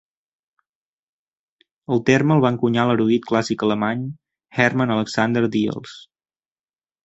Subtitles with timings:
[1.97, 4.03] El terme el va encunyar l'erudit clàssic alemany
[4.65, 5.97] Hermann Alexander Diels.